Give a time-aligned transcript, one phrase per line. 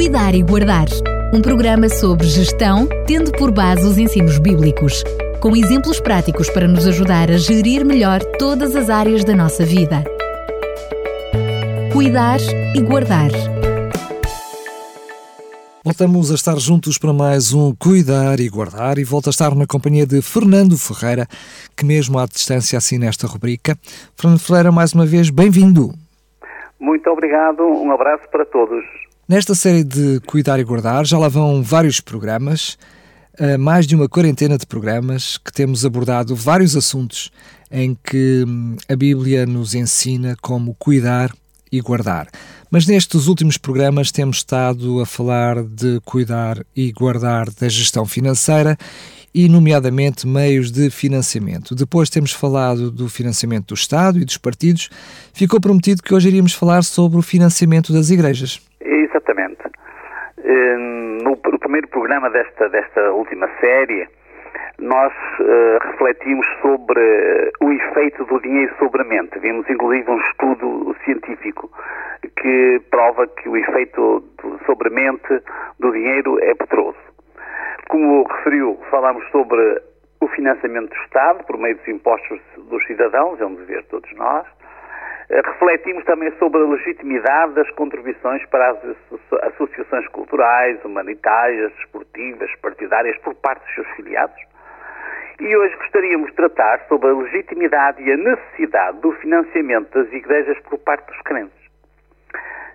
[0.00, 0.86] Cuidar e Guardar.
[1.30, 5.04] Um programa sobre gestão, tendo por base os ensinos bíblicos,
[5.42, 10.02] com exemplos práticos para nos ajudar a gerir melhor todas as áreas da nossa vida.
[11.92, 12.38] Cuidar
[12.74, 13.28] e Guardar.
[15.84, 19.66] Voltamos a estar juntos para mais um Cuidar e Guardar e volto a estar na
[19.66, 21.26] companhia de Fernando Ferreira,
[21.76, 23.76] que mesmo à distância assina esta rubrica.
[24.16, 25.92] Fernando Ferreira, mais uma vez, bem-vindo.
[26.80, 29.09] Muito obrigado, um abraço para todos.
[29.30, 32.76] Nesta série de Cuidar e Guardar já lá vão vários programas,
[33.38, 37.30] eh, mais de uma quarentena de programas que temos abordado vários assuntos
[37.70, 41.32] em que hum, a Bíblia nos ensina como cuidar
[41.70, 42.26] e guardar.
[42.72, 48.76] Mas nestes últimos programas temos estado a falar de cuidar e guardar da gestão financeira
[49.32, 51.76] e, nomeadamente, meios de financiamento.
[51.76, 54.90] Depois temos falado do financiamento do Estado e dos partidos.
[55.32, 58.60] Ficou prometido que hoje iríamos falar sobre o financiamento das igrejas.
[59.10, 59.62] Exatamente.
[60.42, 64.08] Hum, no primeiro programa desta, desta última série,
[64.78, 69.38] nós uh, refletimos sobre uh, o efeito do dinheiro sobre a mente.
[69.38, 71.70] Vimos inclusive um estudo científico
[72.36, 75.42] que prova que o efeito do, sobre a mente
[75.78, 76.98] do dinheiro é poderoso.
[77.88, 79.82] Como referiu, falámos sobre
[80.20, 84.10] o financiamento do Estado por meio dos impostos dos cidadãos, é um dever de todos
[84.16, 84.46] nós.
[85.30, 88.78] Refletimos também sobre a legitimidade das contribuições para as
[89.54, 94.50] associações culturais, humanitárias, esportivas, partidárias por parte dos seus filiados
[95.40, 100.58] e hoje gostaríamos de tratar sobre a legitimidade e a necessidade do financiamento das igrejas
[100.68, 101.58] por parte dos crentes.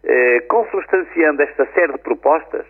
[0.04, 2.66] Eh, consubstanciando esta série de propostas,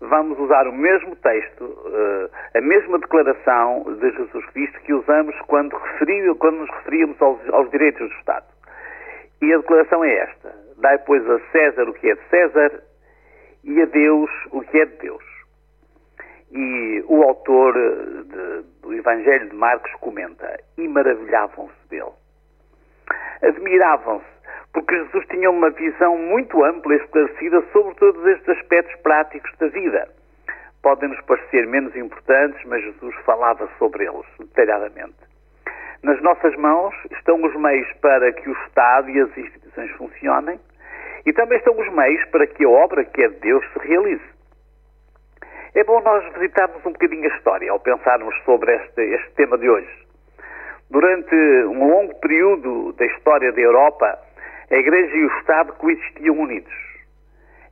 [0.00, 5.78] vamos usar o mesmo texto, eh, a mesma declaração de Jesus Cristo que usamos quando,
[6.38, 8.57] quando nos referíamos aos, aos direitos do Estado.
[9.40, 12.82] E a declaração é esta: Dai, pois, a César o que é de César
[13.64, 15.24] e a Deus o que é de Deus.
[16.50, 22.12] E o autor de, do Evangelho de Marcos comenta: E maravilhavam-se dele.
[23.42, 24.26] Admiravam-se,
[24.72, 29.68] porque Jesus tinha uma visão muito ampla e esclarecida sobre todos estes aspectos práticos da
[29.68, 30.08] vida.
[30.82, 35.27] Podem-nos parecer menos importantes, mas Jesus falava sobre eles detalhadamente.
[36.08, 40.58] Nas nossas mãos estão os meios para que o Estado e as instituições funcionem
[41.26, 44.24] e também estão os meios para que a obra que é de Deus se realize.
[45.74, 49.68] É bom nós visitarmos um bocadinho a história ao pensarmos sobre este, este tema de
[49.68, 50.06] hoje.
[50.88, 54.18] Durante um longo período da história da Europa,
[54.70, 56.72] a Igreja e o Estado coexistiam unidos.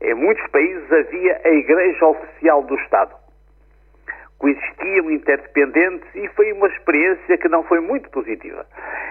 [0.03, 3.17] Em muitos países havia a Igreja Oficial do Estado.
[4.39, 8.67] Coexistiam interdependentes e foi uma experiência que não foi muito positiva.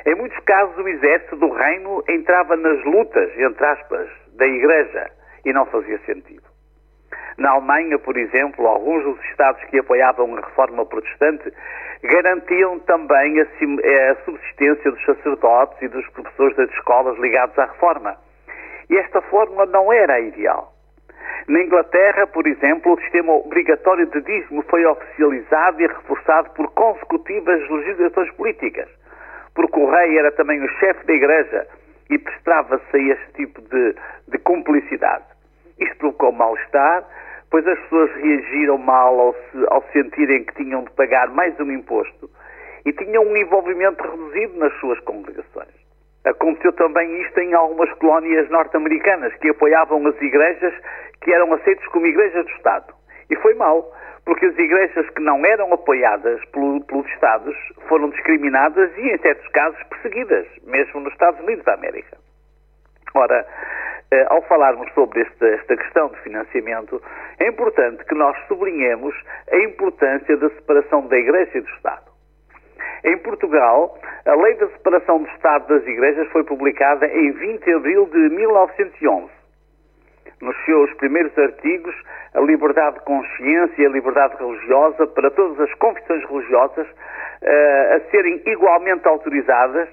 [0.06, 5.10] Em muitos casos, o exército do reino entrava nas lutas, entre aspas, da Igreja
[5.44, 6.44] e não fazia sentido.
[7.38, 11.52] Na Alemanha, por exemplo, alguns dos Estados que apoiavam a reforma protestante
[12.04, 13.46] garantiam também a,
[14.24, 18.16] subsistência dos sacerdotes e dos professores das escolas ligados à reforma.
[18.90, 20.75] E esta fórmula não era a ideal.
[21.48, 27.70] Na Inglaterra, por exemplo, o sistema obrigatório de dízimo foi oficializado e reforçado por consecutivas
[27.70, 28.90] legislações políticas,
[29.54, 31.68] porque o rei era também o chefe da igreja
[32.10, 33.96] e prestava-se a este tipo de,
[34.28, 35.26] de cumplicidade.
[35.80, 37.04] Isto provocou mal-estar,
[37.52, 41.72] pois as pessoas reagiram mal ao, se, ao sentirem que tinham de pagar mais um
[41.72, 42.28] imposto
[42.86, 45.85] e tinham um envolvimento reduzido nas suas congregações.
[46.26, 50.74] Aconteceu também isto em algumas colónias norte-americanas que apoiavam as igrejas
[51.22, 52.94] que eram aceitas como igrejas do Estado.
[53.30, 53.92] E foi mal,
[54.26, 57.56] porque as igrejas que não eram apoiadas pelo, pelos Estados
[57.88, 62.18] foram discriminadas e, em certos casos, perseguidas, mesmo nos Estados Unidos da América.
[63.14, 63.46] Ora,
[64.12, 67.02] eh, ao falarmos sobre esta, esta questão de financiamento,
[67.40, 69.16] é importante que nós sublinhemos
[69.52, 72.15] a importância da separação da Igreja e do Estado.
[73.06, 73.96] Em Portugal,
[74.26, 78.18] a Lei da Separação do Estado das Igrejas foi publicada em 20 de abril de
[78.18, 79.30] 1911.
[80.42, 81.96] Nos seus primeiros artigos,
[82.34, 88.00] a liberdade de consciência e a liberdade religiosa para todas as confissões religiosas uh, a
[88.10, 89.88] serem igualmente autorizadas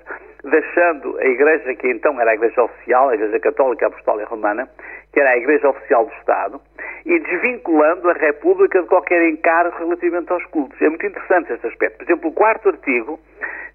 [0.44, 4.68] deixando a Igreja, que então era a Igreja Oficial, a Igreja Católica Apostólica Romana,
[5.12, 6.60] que era a Igreja Oficial do Estado,
[7.04, 10.80] e desvinculando a República de qualquer encargo relativamente aos cultos.
[10.80, 11.98] É muito interessante este aspecto.
[11.98, 13.20] Por exemplo, o quarto artigo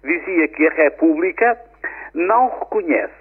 [0.02, 1.58] dizia que a República
[2.14, 3.14] não reconhece,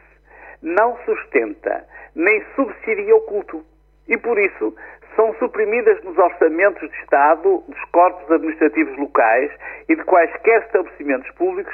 [0.62, 1.86] não sustenta,
[2.16, 3.64] nem subsidia o culto.
[4.08, 4.76] E por isso
[5.16, 9.52] são suprimidas nos orçamentos de Estado, dos corpos administrativos locais
[9.90, 11.74] e de quaisquer estabelecimentos públicos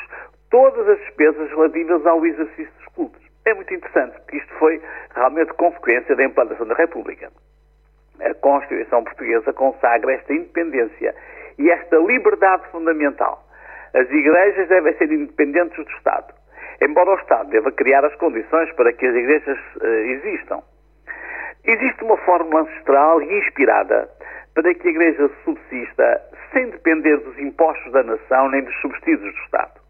[0.54, 3.22] todas as despesas relativas ao exercício dos cultos.
[3.44, 4.80] É muito interessante, porque isto foi
[5.16, 7.32] realmente consequência da implantação da República.
[8.22, 11.16] A Constituição Portuguesa consagra esta independência
[11.58, 13.44] e esta liberdade fundamental.
[13.96, 16.32] As igrejas devem ser independentes do Estado,
[16.84, 20.62] embora o Estado deva criar as condições para que as igrejas uh, existam.
[21.66, 24.08] Existe uma fórmula ancestral e inspirada
[24.54, 26.22] para que a Igreja subsista
[26.52, 29.83] sem depender dos impostos da nação nem dos subsídios do Estado.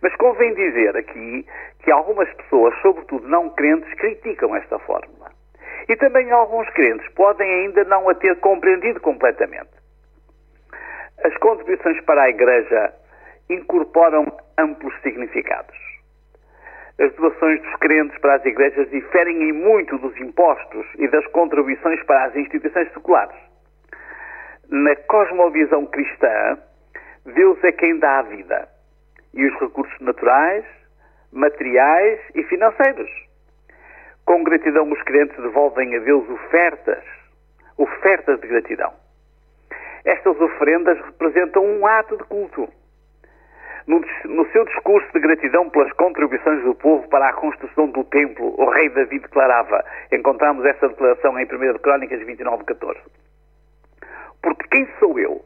[0.00, 1.46] Mas convém dizer aqui
[1.82, 5.30] que algumas pessoas, sobretudo não crentes, criticam esta fórmula.
[5.88, 9.70] E também alguns crentes podem ainda não a ter compreendido completamente.
[11.24, 12.94] As contribuições para a Igreja
[13.50, 14.26] incorporam
[14.58, 15.76] amplos significados.
[17.00, 22.02] As doações dos crentes para as igrejas diferem em muito dos impostos e das contribuições
[22.02, 23.36] para as instituições seculares.
[24.68, 26.58] Na cosmovisão cristã,
[27.24, 28.68] Deus é quem dá a vida
[29.38, 30.64] e os recursos naturais,
[31.32, 33.08] materiais e financeiros.
[34.26, 37.04] Com gratidão, os crentes devolvem a Deus ofertas,
[37.76, 38.92] ofertas de gratidão.
[40.04, 42.68] Estas oferendas representam um ato de culto
[43.86, 48.54] no, no, seu discurso de gratidão pelas contribuições do povo para a construção do templo,
[48.60, 49.82] o rei Davi declarava,
[50.12, 53.00] encontramos essa declaração em 1 Crónicas 29, 14.
[54.42, 55.42] Porque quem sou eu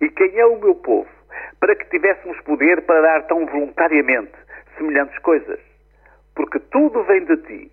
[0.00, 1.19] e quem é o meu povo
[1.58, 4.32] para que tivéssemos poder para dar tão voluntariamente
[4.76, 5.60] semelhantes coisas?
[6.34, 7.72] Porque tudo vem de ti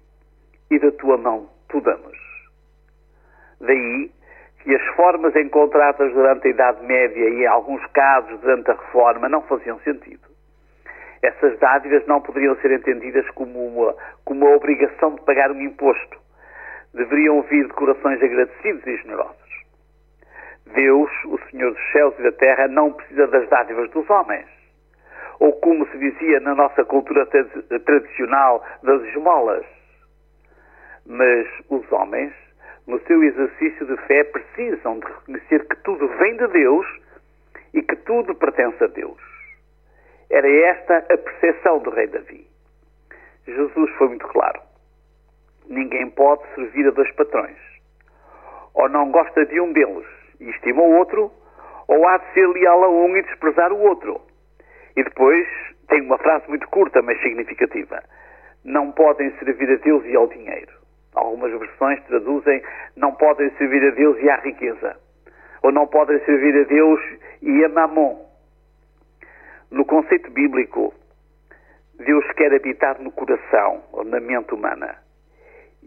[0.72, 2.18] e da tua mão tu damos.
[3.60, 4.12] Daí
[4.68, 9.30] que as formas encontradas durante a Idade Média e, em alguns casos, durante a Reforma,
[9.30, 10.28] não faziam sentido.
[11.22, 16.20] Essas dádivas não poderiam ser entendidas como uma, como uma obrigação de pagar um imposto.
[16.94, 19.47] Deveriam vir de corações agradecidos e generosos.
[20.78, 24.46] Deus, o Senhor dos céus e da terra, não precisa das dádivas dos homens.
[25.40, 29.66] Ou como se dizia na nossa cultura tradicional, das esmolas.
[31.06, 32.32] Mas os homens
[32.88, 36.88] no seu exercício de fé, precisam de reconhecer que tudo vem de Deus
[37.74, 39.22] e que tudo pertence a Deus.
[40.30, 42.48] Era esta a percepção do rei Davi.
[43.46, 44.62] Jesus foi muito claro.
[45.68, 47.58] Ninguém pode servir a dois patrões.
[48.74, 51.32] Ou não gosta de um deles e estima o outro,
[51.88, 54.22] ou há de ser leal a um e desprezar o outro.
[54.96, 55.48] E depois
[55.88, 58.04] tem uma frase muito curta, mas significativa.
[58.64, 60.74] Não podem servir a Deus e ao dinheiro.
[61.16, 62.62] Algumas versões traduzem
[62.96, 64.98] não podem servir a Deus e à riqueza.
[65.64, 67.00] Ou não podem servir a Deus
[67.42, 68.26] e a mamon.
[69.72, 70.94] No conceito bíblico,
[71.98, 75.07] Deus quer habitar no coração ou na mente humana.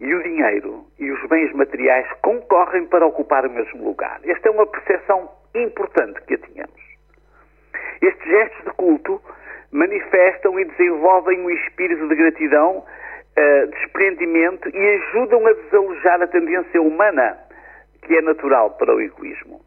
[0.01, 4.19] E o dinheiro e os bens materiais concorrem para ocupar o mesmo lugar.
[4.23, 6.81] Esta é uma percepção importante que a tínhamos.
[8.01, 9.21] Estes gestos de culto
[9.71, 16.81] manifestam e desenvolvem um espírito de gratidão uh, desprendimento e ajudam a desalojar a tendência
[16.81, 17.37] humana
[18.01, 19.61] que é natural para o egoísmo.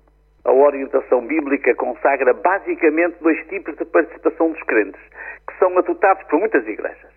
[0.45, 5.01] A orientação bíblica consagra basicamente dois tipos de participação dos crentes,
[5.47, 7.13] que são adotados por muitas igrejas.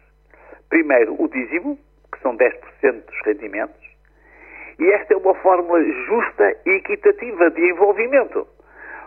[0.70, 1.80] Primeiro, o dízimo,
[2.28, 3.88] são 10% dos rendimentos,
[4.80, 8.46] e esta é uma fórmula justa e equitativa de envolvimento.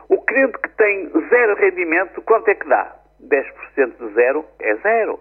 [0.09, 2.97] O crente que tem zero rendimento, quanto é que dá?
[3.23, 5.21] 10% de zero é zero.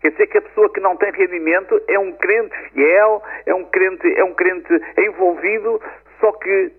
[0.00, 3.64] Quer dizer que a pessoa que não tem rendimento é um crente fiel, é um
[3.64, 5.80] crente, é um crente envolvido,
[6.20, 6.72] só que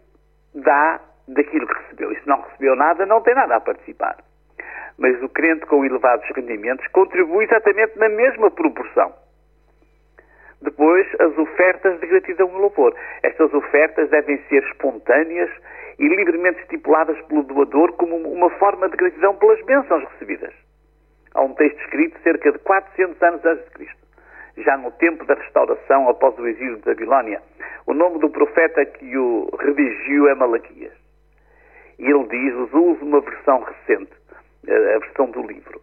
[0.56, 2.12] dá daquilo que recebeu.
[2.12, 4.18] E se não recebeu nada, não tem nada a participar.
[4.98, 9.14] Mas o crente com elevados rendimentos contribui exatamente na mesma proporção.
[10.64, 12.96] Depois, as ofertas de gratidão e louvor.
[13.22, 15.50] Estas ofertas devem ser espontâneas
[16.00, 20.54] e livremente estipuladas pelo doador como uma forma de gratidão pelas bênçãos recebidas.
[21.34, 24.08] Há um texto escrito cerca de 400 anos antes de Cristo,
[24.58, 27.42] já no tempo da restauração após o exílio de Babilónia.
[27.86, 30.94] O nome do profeta que o redigiu é Malaquias.
[32.00, 34.14] E ele diz, usa uma versão recente,
[34.70, 35.82] a versão do livro.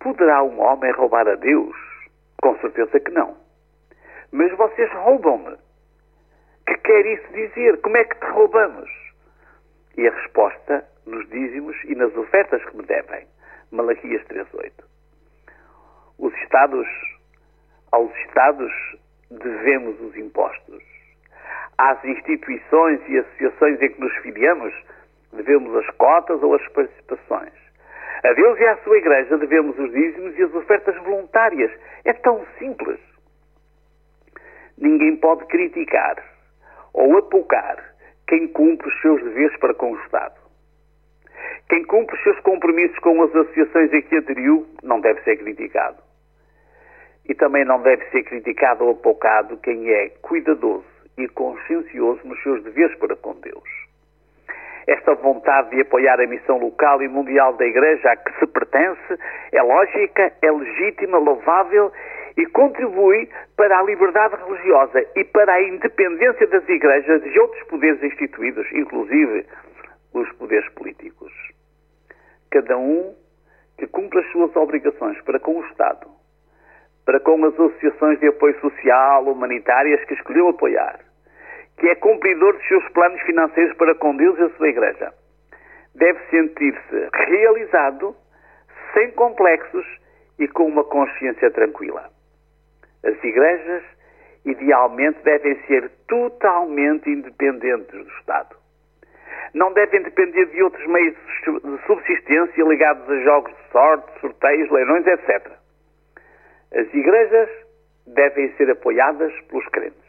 [0.00, 1.76] Poderá um homem roubar a Deus?
[2.42, 3.41] Com certeza que não.
[4.32, 5.56] Mas vocês roubam-me.
[6.66, 7.80] Que quer isso dizer?
[7.82, 8.90] Como é que te roubamos?
[9.96, 13.26] E a resposta nos dízimos e nas ofertas que me devem.
[13.70, 14.72] Malaquias 3.8.
[16.18, 16.88] Os Estados,
[17.90, 18.72] aos Estados
[19.30, 20.82] devemos os impostos.
[21.76, 24.72] Às instituições e associações em que nos filiamos,
[25.32, 27.52] devemos as cotas ou as participações.
[28.24, 31.72] A Deus e à sua Igreja devemos os dízimos e as ofertas voluntárias.
[32.04, 33.00] É tão simples.
[34.82, 36.16] Ninguém pode criticar
[36.92, 37.76] ou apocar
[38.26, 40.34] quem cumpre os seus deveres para com o Estado.
[41.68, 46.02] Quem cumpre os seus compromissos com as associações em que aderiu não deve ser criticado.
[47.28, 50.84] E também não deve ser criticado ou apocado quem é cuidadoso
[51.16, 53.68] e consciencioso nos seus deveres para com Deus.
[54.88, 59.16] Esta vontade de apoiar a missão local e mundial da Igreja a que se pertence
[59.52, 61.92] é lógica, é legítima, louvável
[62.36, 68.02] e contribui para a liberdade religiosa e para a independência das igrejas e outros poderes
[68.02, 69.46] instituídos, inclusive
[70.14, 71.32] os poderes políticos.
[72.50, 73.14] Cada um
[73.78, 76.06] que cumpra as suas obrigações para com o Estado,
[77.04, 81.00] para com as associações de apoio social, humanitárias que escolheu apoiar,
[81.78, 85.12] que é cumpridor dos seus planos financeiros para com Deus e a sua Igreja,
[85.94, 88.14] deve sentir-se realizado,
[88.94, 89.84] sem complexos
[90.38, 92.11] e com uma consciência tranquila.
[93.04, 93.82] As igrejas,
[94.44, 98.56] idealmente, devem ser totalmente independentes do Estado.
[99.54, 105.06] Não devem depender de outros meios de subsistência ligados a jogos de sorte, sorteios, leilões,
[105.06, 105.52] etc.
[106.74, 107.50] As igrejas
[108.06, 110.00] devem ser apoiadas pelos crentes.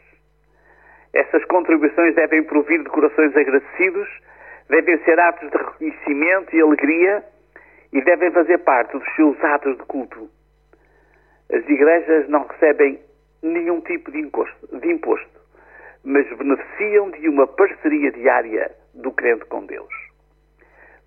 [1.12, 4.08] Essas contribuições devem provir de corações agradecidos,
[4.68, 7.24] devem ser atos de reconhecimento e alegria
[7.92, 10.28] e devem fazer parte dos seus atos de culto.
[11.54, 12.98] As igrejas não recebem
[13.40, 15.40] nenhum tipo de imposto, de imposto,
[16.02, 19.94] mas beneficiam de uma parceria diária do crente com Deus.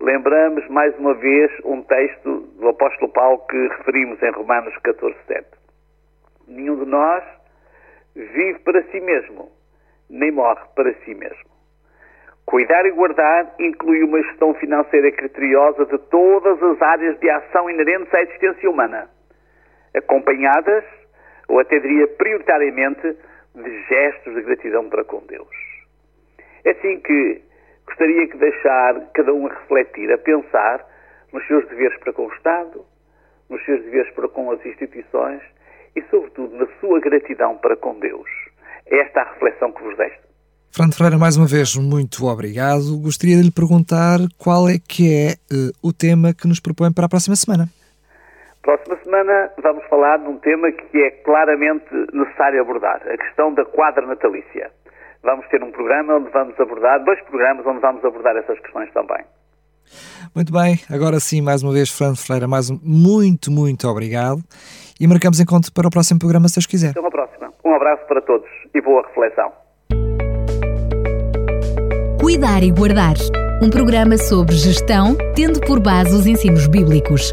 [0.00, 5.46] Lembramos mais uma vez um texto do apóstolo Paulo que referimos em Romanos 14, 7.
[6.46, 7.22] Nenhum de nós
[8.16, 9.52] vive para si mesmo,
[10.08, 11.50] nem morre para si mesmo.
[12.46, 18.14] Cuidar e guardar inclui uma gestão financeira criteriosa de todas as áreas de ação inerentes
[18.14, 19.10] à existência humana
[19.98, 20.84] acompanhadas,
[21.48, 23.16] ou até diria prioritariamente,
[23.54, 25.48] de gestos de gratidão para com Deus.
[26.64, 27.42] É assim que
[27.86, 30.84] gostaria que deixar cada um a refletir, a pensar
[31.32, 32.84] nos seus deveres para com o Estado,
[33.48, 35.40] nos seus deveres para com as instituições
[35.96, 38.28] e, sobretudo, na sua gratidão para com Deus.
[38.86, 40.18] É esta a reflexão que vos deixo.
[40.70, 42.98] Fernando Ferreira, mais uma vez, muito obrigado.
[42.98, 47.06] Gostaria de lhe perguntar qual é que é uh, o tema que nos propõe para
[47.06, 47.68] a próxima semana.
[48.68, 53.64] Próxima semana vamos falar de um tema que é claramente necessário abordar, a questão da
[53.64, 54.70] quadra natalícia.
[55.22, 59.24] Vamos ter um programa onde vamos abordar, dois programas onde vamos abordar essas questões também.
[60.34, 64.40] Muito bem, agora sim, mais uma vez, Fernando Freira, mais um, muito, muito obrigado
[65.00, 66.90] e marcamos encontro para o próximo programa, se Deus quiser.
[66.90, 67.50] Até uma próxima.
[67.64, 69.50] Um abraço para todos e boa reflexão.
[72.20, 73.16] Cuidar e Guardar
[73.62, 77.32] um programa sobre gestão, tendo por base os ensinos bíblicos